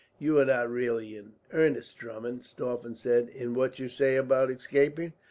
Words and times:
"You 0.17 0.39
are 0.39 0.45
not 0.45 0.67
really 0.67 1.15
in 1.15 1.33
earnest, 1.53 1.95
Drummond," 1.99 2.43
Stauffen 2.43 2.95
said, 2.95 3.29
"in 3.29 3.53
what 3.53 3.77
you 3.77 3.87
say 3.87 4.15
about 4.15 4.49
escaping?" 4.49 5.13